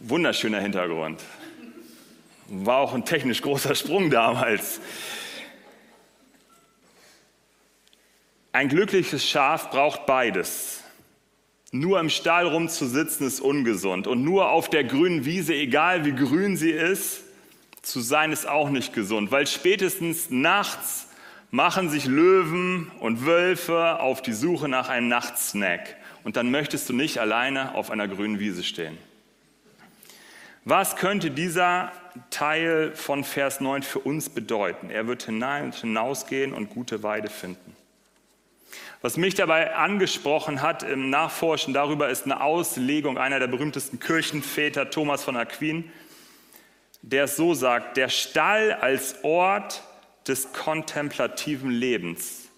Wunderschöner 0.00 0.60
Hintergrund. 0.60 1.22
War 2.48 2.78
auch 2.78 2.94
ein 2.94 3.04
technisch 3.04 3.42
großer 3.42 3.74
Sprung 3.74 4.10
damals. 4.10 4.80
Ein 8.52 8.68
glückliches 8.68 9.28
Schaf 9.28 9.70
braucht 9.70 10.06
beides. 10.06 10.82
Nur 11.70 12.00
im 12.00 12.10
Stall 12.10 12.48
rumzusitzen 12.48 13.24
ist 13.24 13.40
ungesund 13.40 14.08
und 14.08 14.24
nur 14.24 14.50
auf 14.50 14.68
der 14.68 14.82
grünen 14.82 15.24
Wiese, 15.24 15.54
egal 15.54 16.04
wie 16.04 16.12
grün 16.12 16.56
sie 16.56 16.72
ist, 16.72 17.22
zu 17.80 18.00
sein 18.00 18.32
ist 18.32 18.48
auch 18.48 18.70
nicht 18.70 18.92
gesund, 18.92 19.30
weil 19.30 19.46
spätestens 19.46 20.30
nachts 20.30 21.06
machen 21.52 21.88
sich 21.88 22.06
Löwen 22.06 22.90
und 22.98 23.24
Wölfe 23.24 24.00
auf 24.00 24.20
die 24.20 24.32
Suche 24.32 24.68
nach 24.68 24.88
einem 24.88 25.06
Nachtsnack 25.06 25.96
und 26.24 26.36
dann 26.36 26.50
möchtest 26.50 26.88
du 26.88 26.92
nicht 26.92 27.18
alleine 27.18 27.76
auf 27.76 27.92
einer 27.92 28.08
grünen 28.08 28.40
Wiese 28.40 28.64
stehen. 28.64 28.98
Was 30.64 30.96
könnte 30.96 31.30
dieser 31.30 31.92
Teil 32.30 32.92
von 32.96 33.22
Vers 33.22 33.60
9 33.60 33.84
für 33.84 34.00
uns 34.00 34.28
bedeuten? 34.28 34.90
Er 34.90 35.06
wird 35.06 35.22
hinein 35.22 35.66
und 35.66 35.74
hinausgehen 35.76 36.52
und 36.52 36.70
gute 36.70 37.04
Weide 37.04 37.30
finden. 37.30 37.76
Was 39.02 39.16
mich 39.16 39.34
dabei 39.34 39.74
angesprochen 39.74 40.60
hat 40.60 40.82
im 40.82 41.08
Nachforschen 41.08 41.72
darüber 41.72 42.10
ist 42.10 42.24
eine 42.24 42.42
Auslegung 42.42 43.16
einer 43.16 43.38
der 43.38 43.46
berühmtesten 43.46 43.98
Kirchenväter, 43.98 44.90
Thomas 44.90 45.24
von 45.24 45.36
Aquin, 45.38 45.90
der 47.00 47.24
es 47.24 47.36
so 47.36 47.54
sagt, 47.54 47.96
der 47.96 48.10
Stall 48.10 48.72
als 48.72 49.24
Ort 49.24 49.82
des 50.28 50.52
kontemplativen 50.52 51.70
Lebens. 51.70 52.50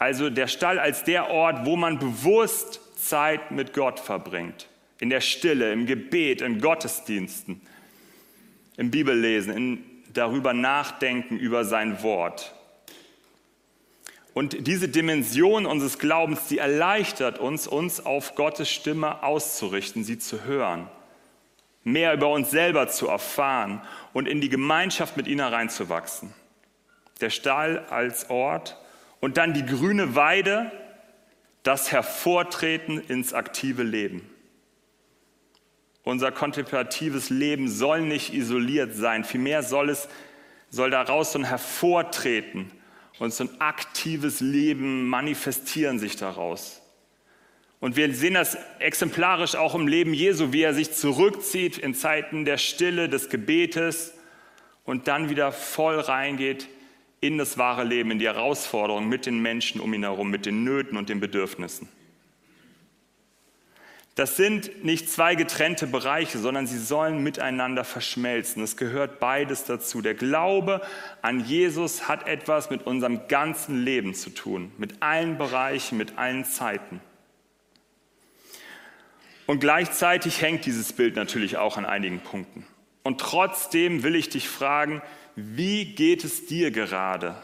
Also 0.00 0.30
der 0.30 0.48
Stall 0.48 0.80
als 0.80 1.04
der 1.04 1.30
Ort, 1.30 1.64
wo 1.64 1.76
man 1.76 2.00
bewusst 2.00 2.80
Zeit 2.96 3.52
mit 3.52 3.72
Gott 3.72 4.00
verbringt. 4.00 4.66
In 4.98 5.10
der 5.10 5.20
Stille, 5.20 5.72
im 5.72 5.86
Gebet, 5.86 6.42
in 6.42 6.60
Gottesdiensten, 6.60 7.60
im 8.76 8.90
Bibellesen, 8.90 9.56
in 9.56 9.84
darüber 10.12 10.54
nachdenken 10.54 11.38
über 11.38 11.64
sein 11.64 12.02
Wort. 12.02 12.52
Und 14.34 14.66
diese 14.66 14.88
Dimension 14.88 15.66
unseres 15.66 15.98
Glaubens, 15.98 16.46
die 16.48 16.58
erleichtert 16.58 17.38
uns, 17.38 17.66
uns 17.66 18.04
auf 18.04 18.34
Gottes 18.34 18.70
Stimme 18.70 19.22
auszurichten, 19.22 20.04
sie 20.04 20.18
zu 20.18 20.44
hören, 20.44 20.88
mehr 21.84 22.14
über 22.14 22.28
uns 22.30 22.50
selber 22.50 22.88
zu 22.88 23.08
erfahren 23.08 23.82
und 24.12 24.26
in 24.26 24.40
die 24.40 24.48
Gemeinschaft 24.48 25.16
mit 25.16 25.26
ihnen 25.26 25.40
hereinzuwachsen. 25.40 26.32
Der 27.20 27.30
Stall 27.30 27.84
als 27.90 28.30
Ort 28.30 28.78
und 29.20 29.36
dann 29.36 29.52
die 29.52 29.66
grüne 29.66 30.16
Weide, 30.16 30.72
das 31.62 31.92
Hervortreten 31.92 33.00
ins 33.06 33.34
aktive 33.34 33.82
Leben. 33.82 34.28
Unser 36.04 36.32
kontemplatives 36.32 37.30
Leben 37.30 37.68
soll 37.68 38.00
nicht 38.00 38.32
isoliert 38.32 38.94
sein, 38.94 39.24
vielmehr 39.24 39.62
soll 39.62 39.90
es 39.90 40.08
soll 40.70 40.90
daraus 40.90 41.32
so 41.32 41.38
ein 41.38 41.44
Hervortreten 41.44 42.72
und 43.18 43.32
so 43.32 43.44
ein 43.44 43.60
aktives 43.60 44.40
Leben 44.40 45.08
manifestieren 45.08 45.98
sich 45.98 46.16
daraus. 46.16 46.82
Und 47.80 47.96
wir 47.96 48.14
sehen 48.14 48.34
das 48.34 48.56
exemplarisch 48.78 49.56
auch 49.56 49.74
im 49.74 49.88
Leben 49.88 50.14
Jesu, 50.14 50.52
wie 50.52 50.62
er 50.62 50.72
sich 50.72 50.92
zurückzieht 50.92 51.78
in 51.78 51.94
Zeiten 51.94 52.44
der 52.44 52.58
Stille, 52.58 53.08
des 53.08 53.28
Gebetes 53.28 54.14
und 54.84 55.08
dann 55.08 55.30
wieder 55.30 55.50
voll 55.50 55.98
reingeht 55.98 56.68
in 57.20 57.38
das 57.38 57.58
wahre 57.58 57.84
Leben, 57.84 58.10
in 58.10 58.18
die 58.18 58.26
Herausforderungen 58.26 59.08
mit 59.08 59.26
den 59.26 59.40
Menschen 59.40 59.80
um 59.80 59.94
ihn 59.94 60.02
herum, 60.02 60.30
mit 60.30 60.46
den 60.46 60.64
Nöten 60.64 60.96
und 60.96 61.08
den 61.08 61.20
Bedürfnissen. 61.20 61.88
Das 64.14 64.36
sind 64.36 64.84
nicht 64.84 65.10
zwei 65.10 65.34
getrennte 65.34 65.86
Bereiche, 65.86 66.38
sondern 66.38 66.66
sie 66.66 66.78
sollen 66.78 67.22
miteinander 67.22 67.82
verschmelzen. 67.82 68.62
Es 68.62 68.76
gehört 68.76 69.20
beides 69.20 69.64
dazu. 69.64 70.02
Der 70.02 70.14
Glaube 70.14 70.82
an 71.22 71.40
Jesus 71.40 72.08
hat 72.08 72.26
etwas 72.26 72.68
mit 72.68 72.86
unserem 72.86 73.26
ganzen 73.28 73.82
Leben 73.82 74.14
zu 74.14 74.28
tun, 74.28 74.70
mit 74.76 75.02
allen 75.02 75.38
Bereichen, 75.38 75.96
mit 75.96 76.18
allen 76.18 76.44
Zeiten. 76.44 77.00
Und 79.46 79.60
gleichzeitig 79.60 80.42
hängt 80.42 80.66
dieses 80.66 80.92
Bild 80.92 81.16
natürlich 81.16 81.56
auch 81.56 81.78
an 81.78 81.86
einigen 81.86 82.20
Punkten. 82.20 82.66
Und 83.02 83.18
trotzdem 83.18 84.02
will 84.02 84.14
ich 84.14 84.28
dich 84.28 84.48
fragen, 84.48 85.02
wie 85.36 85.94
geht 85.94 86.22
es 86.24 86.44
dir 86.46 86.70
gerade? 86.70 87.34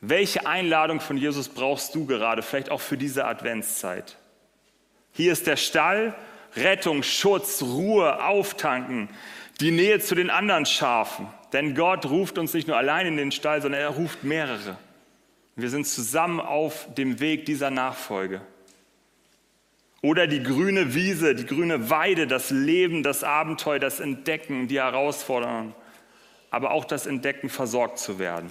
Welche 0.00 0.46
Einladung 0.46 1.00
von 1.00 1.16
Jesus 1.16 1.48
brauchst 1.48 1.94
du 1.94 2.06
gerade, 2.06 2.42
vielleicht 2.42 2.70
auch 2.70 2.80
für 2.80 2.96
diese 2.96 3.26
Adventszeit? 3.26 4.16
Hier 5.12 5.32
ist 5.32 5.46
der 5.46 5.56
Stall, 5.56 6.14
Rettung, 6.56 7.02
Schutz, 7.02 7.62
Ruhe, 7.62 8.24
Auftanken, 8.24 9.08
die 9.60 9.70
Nähe 9.70 10.00
zu 10.00 10.14
den 10.14 10.30
anderen 10.30 10.66
Schafen. 10.66 11.28
Denn 11.52 11.74
Gott 11.74 12.06
ruft 12.06 12.38
uns 12.38 12.54
nicht 12.54 12.68
nur 12.68 12.76
allein 12.76 13.06
in 13.06 13.16
den 13.16 13.32
Stall, 13.32 13.60
sondern 13.60 13.80
er 13.80 13.90
ruft 13.90 14.24
mehrere. 14.24 14.78
Wir 15.56 15.68
sind 15.68 15.86
zusammen 15.86 16.40
auf 16.40 16.86
dem 16.94 17.20
Weg 17.20 17.44
dieser 17.44 17.70
Nachfolge. 17.70 18.40
Oder 20.02 20.26
die 20.26 20.42
grüne 20.42 20.94
Wiese, 20.94 21.34
die 21.34 21.44
grüne 21.44 21.90
Weide, 21.90 22.26
das 22.26 22.50
Leben, 22.50 23.02
das 23.02 23.22
Abenteuer, 23.22 23.78
das 23.78 24.00
Entdecken, 24.00 24.66
die 24.66 24.80
Herausforderungen, 24.80 25.74
aber 26.50 26.70
auch 26.70 26.86
das 26.86 27.06
Entdecken, 27.06 27.50
versorgt 27.50 27.98
zu 27.98 28.18
werden. 28.18 28.50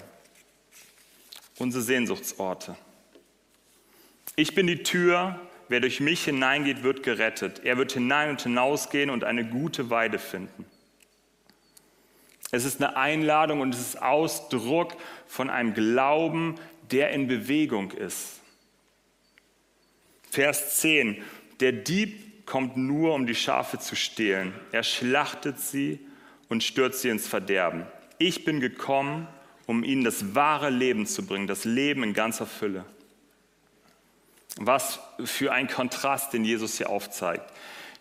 Unsere 1.57 1.83
Sehnsuchtsorte. 1.83 2.75
Ich 4.35 4.53
bin 4.53 4.67
die 4.67 4.83
Tür, 4.83 5.39
wer 5.69 5.79
durch 5.79 5.99
mich 5.99 6.25
hineingeht, 6.25 6.83
wird 6.83 7.03
gerettet. 7.03 7.61
Er 7.63 7.77
wird 7.77 7.93
hinein 7.93 8.31
und 8.31 8.41
hinausgehen 8.41 9.09
und 9.09 9.23
eine 9.23 9.45
gute 9.45 9.89
Weide 9.89 10.19
finden. 10.19 10.65
Es 12.51 12.65
ist 12.65 12.81
eine 12.81 12.97
Einladung 12.97 13.61
und 13.61 13.73
es 13.73 13.79
ist 13.79 14.01
Ausdruck 14.01 14.97
von 15.27 15.49
einem 15.49 15.73
Glauben, 15.73 16.55
der 16.91 17.11
in 17.11 17.27
Bewegung 17.27 17.91
ist. 17.91 18.39
Vers 20.31 20.79
10. 20.79 21.23
Der 21.59 21.71
Dieb 21.71 22.45
kommt 22.45 22.77
nur, 22.77 23.13
um 23.13 23.27
die 23.27 23.35
Schafe 23.35 23.77
zu 23.77 23.95
stehlen. 23.95 24.53
Er 24.71 24.83
schlachtet 24.83 25.59
sie 25.59 25.99
und 26.49 26.63
stürzt 26.63 27.01
sie 27.01 27.09
ins 27.09 27.27
Verderben. 27.27 27.85
Ich 28.17 28.43
bin 28.43 28.59
gekommen, 28.59 29.27
um 29.67 29.83
ihnen 29.83 30.03
das 30.03 30.33
wahre 30.33 30.71
Leben 30.71 31.05
zu 31.05 31.25
bringen, 31.25 31.45
das 31.45 31.63
Leben 31.65 32.01
in 32.01 32.13
ganzer 32.13 32.47
Fülle. 32.47 32.85
Was 34.57 34.99
für 35.23 35.51
ein 35.51 35.67
Kontrast, 35.67 36.33
den 36.33 36.43
Jesus 36.43 36.77
hier 36.77 36.89
aufzeigt. 36.89 37.51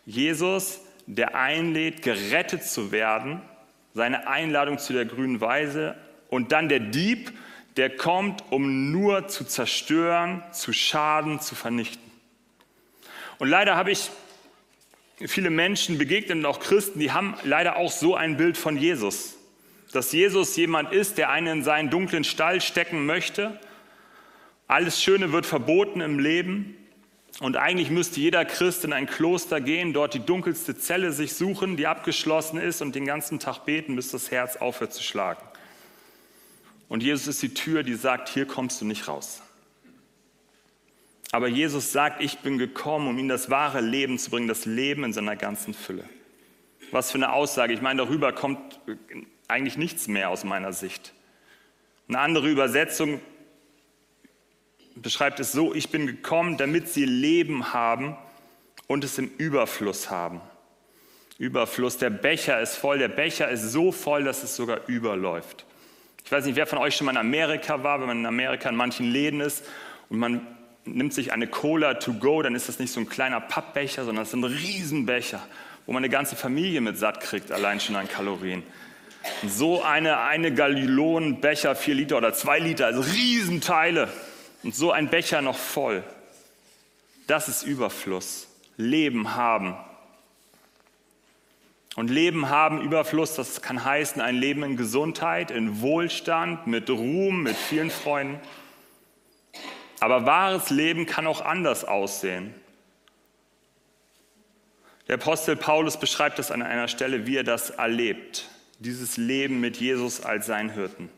Jesus, 0.07 0.81
der 1.07 1.35
einlädt, 1.35 2.02
gerettet 2.02 2.64
zu 2.64 2.93
werden, 2.93 3.43
seine 3.95 4.28
Einladung 4.28 4.78
zu 4.78 4.93
der 4.93 5.05
grünen 5.05 5.40
Weise 5.40 5.97
und 6.28 6.52
dann 6.52 6.69
der 6.69 6.81
Dieb, 6.81 7.33
der 7.76 7.97
kommt, 7.97 8.45
um 8.50 8.90
nur 8.90 9.28
zu 9.28 9.45
zerstören, 9.45 10.43
zu 10.52 10.73
schaden, 10.73 11.40
zu 11.40 11.55
vernichten. 11.55 12.02
Und 13.38 13.49
leider 13.49 13.76
habe 13.76 13.90
ich 13.90 14.11
viele 15.26 15.50
Menschen 15.50 15.99
begegnet 15.99 16.38
und 16.38 16.47
auch 16.47 16.61
Christen, 16.61 16.99
die 16.99 17.12
haben 17.12 17.35
leider 17.45 17.76
auch 17.76 17.90
so 17.90 18.14
ein 18.14 18.37
Bild 18.37 18.57
von 18.57 18.76
Jesus. 18.76 19.37
Dass 19.93 20.12
Jesus 20.12 20.57
jemand 20.57 20.93
ist, 20.93 21.19
der 21.19 21.31
einen 21.31 21.59
in 21.59 21.64
seinen 21.64 21.90
dunklen 21.90 22.25
Stall 22.25 22.61
stecken 22.61 23.07
möchte 23.07 23.59
alles 24.69 25.03
Schöne 25.03 25.33
wird 25.33 25.47
verboten 25.47 26.01
im 26.01 26.19
Leben. 26.19 26.77
Und 27.41 27.57
eigentlich 27.57 27.91
müsste 27.91 28.21
jeder 28.21 28.45
Christ 28.45 28.85
in 28.85 28.93
ein 28.93 29.07
Kloster 29.07 29.61
gehen, 29.61 29.93
dort 29.93 30.15
die 30.15 30.25
dunkelste 30.25 30.77
Zelle 30.77 31.13
sich 31.13 31.35
suchen, 31.35 31.77
die 31.77 31.87
abgeschlossen 31.87 32.59
ist 32.59 32.83
und 32.83 32.95
den 32.95 33.07
ganzen 33.07 33.39
Tag 33.39 33.65
beten, 33.65 33.97
bis 33.97 34.11
das 34.11 34.31
Herz 34.31 34.57
aufhört 34.57 34.93
zu 34.93 35.03
schlagen. 35.03 35.43
Und 36.89 37.03
Jesus 37.03 37.29
ist 37.29 37.43
die 37.43 37.55
Tür, 37.55 37.83
die 37.83 37.95
sagt, 37.95 38.29
hier 38.29 38.47
kommst 38.47 38.81
du 38.81 38.85
nicht 38.85 39.09
raus. 39.09 39.43
Aber 41.31 41.49
Jesus 41.49 41.93
sagt, 41.93 42.23
ich 42.23 42.39
bin 42.39 42.59
gekommen, 42.59 43.09
um 43.09 43.19
ihnen 43.19 43.29
das 43.29 43.51
wahre 43.51 43.81
Leben 43.81 44.19
zu 44.19 44.31
bringen, 44.31 44.49
das 44.49 44.65
Leben 44.65 45.05
in 45.05 45.13
seiner 45.13 45.37
ganzen 45.37 45.75
Fülle. 45.75 46.05
Was 46.91 47.11
für 47.11 47.19
eine 47.19 47.33
Aussage. 47.33 47.75
Ich 47.75 47.83
meine, 47.83 48.03
darüber 48.03 48.33
kommt 48.33 48.81
eigentlich 49.47 49.77
nichts 49.77 50.09
mehr 50.09 50.31
aus 50.31 50.45
meiner 50.45 50.73
Sicht. 50.73 51.13
Eine 52.09 52.21
andere 52.21 52.49
Übersetzung 52.49 53.21
beschreibt 55.02 55.40
es 55.40 55.52
so, 55.52 55.75
ich 55.75 55.90
bin 55.90 56.07
gekommen, 56.07 56.57
damit 56.57 56.88
sie 56.88 57.05
Leben 57.05 57.73
haben 57.73 58.17
und 58.87 59.05
es 59.05 59.19
im 59.19 59.31
Überfluss 59.38 60.11
haben. 60.11 60.40
Überfluss, 61.38 61.99
der 61.99 62.11
Becher 62.11 62.61
ist 62.61 62.76
voll, 62.76 62.99
der 62.99 63.09
Becher 63.09 63.49
ist 63.49 63.71
so 63.71 63.93
voll, 63.93 64.25
dass 64.25 64.43
es 64.43 64.57
sogar 64.57 64.81
überläuft. 64.88 65.64
Ich 66.25 66.33
weiß 66.33 66.45
nicht, 66.45 66.57
wer 66.57 66.67
von 66.67 66.78
euch 66.78 66.97
schon 66.97 67.05
mal 67.07 67.12
in 67.12 67.19
Amerika 67.19 67.83
war, 67.83 68.00
wenn 68.00 68.09
man 68.09 68.19
in 68.19 68.26
Amerika 68.26 68.69
in 68.69 68.76
manchen 68.76 69.11
Läden 69.11 69.40
ist 69.40 69.64
und 70.11 70.19
man 70.19 70.47
nimmt 70.85 71.14
sich 71.14 71.33
eine 71.33 71.47
Cola 71.47 71.95
to 71.95 72.14
go, 72.14 72.43
dann 72.43 72.55
ist 72.55 72.69
das 72.69 72.78
nicht 72.78 72.93
so 72.93 73.00
ein 73.00 73.09
kleiner 73.09 73.40
Pappbecher, 73.40 74.05
sondern 74.05 74.25
es 74.25 74.33
sind 74.33 74.45
Riesenbecher, 74.45 75.40
wo 75.87 75.93
man 75.93 76.02
eine 76.02 76.11
ganze 76.11 76.35
Familie 76.35 76.81
mit 76.81 76.99
satt 76.99 77.21
kriegt, 77.21 77.52
allein 77.52 77.78
schon 77.78 77.97
an 77.97 78.09
Kalorien. 78.09 78.62
so 79.47 79.83
eine, 79.83 80.21
eine 80.21 80.52
Gallonenbecher, 80.52 81.76
vier 81.76 81.95
Liter 81.95 82.17
oder 82.17 82.33
zwei 82.33 82.59
Liter, 82.59 82.87
also 82.87 83.00
Riesenteile. 83.00 84.09
Und 84.62 84.75
so 84.75 84.93
ein 84.93 85.09
Becher 85.09 85.43
noch 85.43 85.57
voll. 85.57 86.03
Das 87.27 87.49
ist 87.49 87.62
Überfluss. 87.62 88.49
Leben 88.77 89.35
haben. 89.35 89.77
Und 91.97 92.11
Leben 92.11 92.49
haben, 92.49 92.81
Überfluss, 92.81 93.35
das 93.35 93.61
kann 93.61 93.85
heißen 93.85 94.23
ein 94.23 94.37
Leben 94.37 94.62
in 94.62 94.77
Gesundheit, 94.77 95.50
in 95.50 95.81
Wohlstand, 95.81 96.67
mit 96.67 96.88
Ruhm, 96.88 97.43
mit 97.43 97.57
vielen 97.57 97.91
Freunden. 97.91 98.41
Aber 100.00 100.25
wahres 100.25 100.71
Leben 100.71 101.07
kann 101.07 101.27
auch 101.27 101.41
anders 101.41 101.85
aussehen. 101.85 102.55
Der 105.09 105.17
Apostel 105.17 105.57
Paulus 105.57 105.99
beschreibt 105.99 106.38
das 106.38 106.50
an 106.50 106.62
einer 106.62 106.87
Stelle, 106.87 107.27
wie 107.27 107.37
er 107.37 107.45
das 107.45 107.71
erlebt, 107.71 108.49
dieses 108.79 109.17
Leben 109.17 109.59
mit 109.59 109.79
Jesus 109.79 110.21
als 110.21 110.47
sein 110.47 110.71
Hirten. 110.71 111.09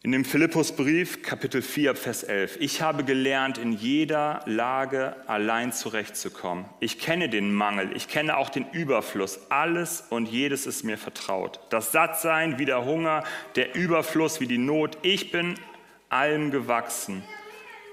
In 0.00 0.12
dem 0.12 0.24
Philippusbrief, 0.24 1.22
Kapitel 1.22 1.60
4, 1.60 1.96
Vers 1.96 2.22
11. 2.22 2.58
Ich 2.60 2.82
habe 2.82 3.02
gelernt, 3.02 3.58
in 3.58 3.72
jeder 3.72 4.42
Lage 4.46 5.16
allein 5.26 5.72
zurechtzukommen. 5.72 6.66
Ich 6.78 7.00
kenne 7.00 7.28
den 7.28 7.52
Mangel, 7.52 7.90
ich 7.96 8.06
kenne 8.06 8.36
auch 8.36 8.48
den 8.48 8.70
Überfluss. 8.70 9.50
Alles 9.50 10.04
und 10.08 10.28
jedes 10.28 10.66
ist 10.66 10.84
mir 10.84 10.98
vertraut. 10.98 11.58
Das 11.70 11.90
Sattsein 11.90 12.60
wie 12.60 12.64
der 12.64 12.84
Hunger, 12.84 13.24
der 13.56 13.74
Überfluss 13.74 14.38
wie 14.38 14.46
die 14.46 14.56
Not. 14.56 14.98
Ich 15.02 15.32
bin 15.32 15.56
allem 16.10 16.52
gewachsen 16.52 17.24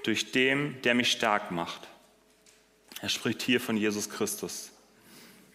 durch 0.04 0.30
dem, 0.30 0.80
der 0.82 0.94
mich 0.94 1.10
stark 1.10 1.50
macht. 1.50 1.88
Er 3.02 3.08
spricht 3.08 3.42
hier 3.42 3.60
von 3.60 3.76
Jesus 3.76 4.10
Christus. 4.10 4.70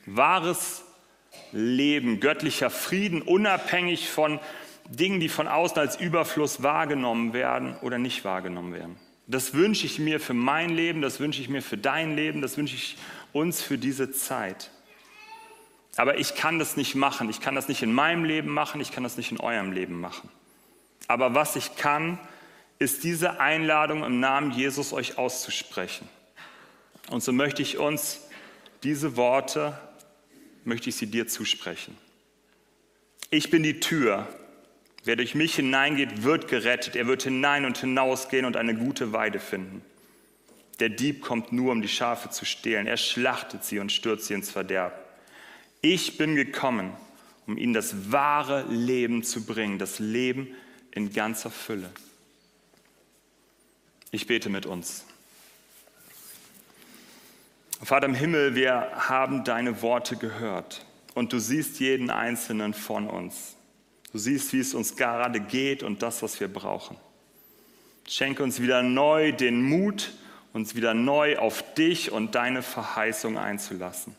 Wahres 0.06 0.84
Leben, 1.54 2.20
göttlicher 2.20 2.70
Frieden, 2.70 3.22
unabhängig 3.22 4.10
von 4.10 4.42
Dingen, 4.92 5.20
die 5.20 5.30
von 5.30 5.48
außen 5.48 5.78
als 5.78 6.00
Überfluss 6.00 6.64
wahrgenommen 6.64 7.34
werden 7.34 7.76
oder 7.82 7.98
nicht 7.98 8.26
wahrgenommen 8.26 8.74
werden. 8.74 8.98
Das 9.28 9.54
wünsche 9.54 9.86
ich 9.86 10.00
mir 10.00 10.20
für 10.20 10.34
mein 10.34 10.70
Leben, 10.70 11.02
das 11.02 11.20
wünsche 11.20 11.42
ich 11.42 11.48
mir 11.48 11.62
für 11.62 11.78
dein 11.78 12.16
Leben, 12.16 12.42
das 12.42 12.58
wünsche 12.58 12.76
ich 12.76 12.98
uns 13.32 13.62
für 13.62 13.78
diese 13.78 14.12
Zeit. 14.12 14.70
Aber 15.96 16.20
ich 16.20 16.36
kann 16.36 16.60
das 16.60 16.78
nicht 16.78 16.96
machen. 16.96 17.30
Ich 17.30 17.42
kann 17.42 17.56
das 17.56 17.68
nicht 17.68 17.82
in 17.82 17.94
meinem 17.94 18.24
Leben 18.24 18.50
machen, 18.50 18.82
ich 18.82 18.92
kann 18.92 19.04
das 19.04 19.18
nicht 19.18 19.32
in 19.32 19.40
eurem 19.40 19.72
Leben 19.72 20.00
machen. 20.00 20.30
Aber 21.08 21.36
was 21.36 21.56
ich 21.56 21.76
kann, 21.76 22.20
ist 22.80 23.04
diese 23.04 23.40
Einladung 23.40 24.04
im 24.04 24.20
Namen 24.20 24.52
Jesus 24.52 24.94
euch 24.94 25.18
auszusprechen. 25.18 26.08
Und 27.10 27.24
so 27.24 27.32
möchte 27.32 27.62
ich 27.62 27.78
uns 27.78 28.22
diese 28.84 29.16
Worte, 29.18 29.78
möchte 30.64 30.90
ich 30.90 30.96
sie 30.96 31.08
dir 31.08 31.28
zusprechen. 31.28 31.98
Ich 33.30 33.50
bin 33.50 33.64
die 33.64 33.80
Tür. 33.80 34.28
Wer 35.04 35.16
durch 35.16 35.34
mich 35.34 35.56
hineingeht, 35.56 36.24
wird 36.24 36.48
gerettet. 36.48 36.96
Er 36.96 37.08
wird 37.08 37.24
hinein 37.24 37.66
und 37.66 37.78
hinausgehen 37.78 38.46
und 38.46 38.56
eine 38.56 38.76
gute 38.76 39.14
Weide 39.14 39.40
finden. 39.40 39.82
Der 40.80 40.90
Dieb 40.90 41.22
kommt 41.22 41.52
nur, 41.52 41.72
um 41.72 41.82
die 41.82 41.88
Schafe 41.88 42.30
zu 42.30 42.46
stehlen. 42.46 42.88
Er 42.88 42.98
schlachtet 42.98 43.64
sie 43.64 43.80
und 43.80 43.92
stürzt 43.92 44.28
sie 44.28 44.34
ins 44.34 44.52
Verderb. 44.52 44.94
Ich 45.82 46.18
bin 46.18 46.36
gekommen, 46.36 46.94
um 47.48 47.58
ihnen 47.58 47.74
das 47.74 48.12
wahre 48.12 48.64
Leben 48.70 49.24
zu 49.24 49.46
bringen, 49.46 49.80
das 49.80 50.00
Leben 50.00 50.48
in 50.92 51.12
ganzer 51.14 51.50
Fülle. 51.50 51.90
Ich 54.12 54.28
bete 54.28 54.50
mit 54.50 54.66
uns. 54.66 55.06
Vater 57.84 58.06
im 58.06 58.14
Himmel, 58.14 58.54
wir 58.54 58.92
haben 58.94 59.44
deine 59.44 59.82
Worte 59.82 60.16
gehört 60.16 60.86
und 61.16 61.34
du 61.34 61.40
siehst 61.40 61.80
jeden 61.80 62.12
einzelnen 62.12 62.76
von 62.76 63.08
uns. 63.08 63.56
Du 64.12 64.18
siehst, 64.18 64.52
wie 64.54 64.60
es 64.60 64.74
uns 64.74 64.96
gerade 64.96 65.40
geht 65.40 65.84
und 65.84 66.02
das, 66.02 66.22
was 66.22 66.40
wir 66.40 66.48
brauchen. 66.48 66.98
Schenke 68.08 68.44
uns 68.44 68.62
wieder 68.62 68.84
neu 68.84 69.32
den 69.32 69.62
Mut, 69.62 70.12
uns 70.54 70.76
wieder 70.76 70.94
neu 70.94 71.38
auf 71.38 71.74
dich 71.76 72.12
und 72.12 72.36
deine 72.36 72.62
Verheißung 72.62 73.38
einzulassen 73.38 74.16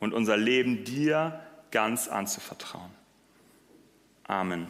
und 0.00 0.14
unser 0.14 0.36
Leben 0.36 0.84
dir 0.84 1.40
ganz 1.70 2.08
anzuvertrauen. 2.08 2.90
Amen. 4.24 4.68